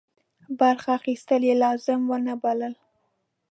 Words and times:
برخه 0.59 0.89
اخیستل 0.99 1.41
یې 1.49 1.55
لازم 1.63 1.99
ونه 2.09 2.33
بلل. 2.43 2.73